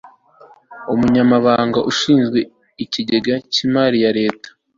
[0.93, 2.39] Umunyamabanga ushinzwe
[2.83, 4.49] Ikigega cy imari ya Leta